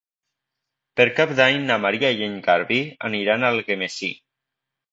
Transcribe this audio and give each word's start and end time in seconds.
Per 0.99 1.05
Cap 1.19 1.33
d'Any 1.41 1.59
na 1.67 1.77
Maria 1.85 2.11
i 2.21 2.27
en 2.29 2.41
Garbí 2.49 2.81
aniran 3.11 3.45
a 3.49 3.55
Algemesí. 3.57 4.13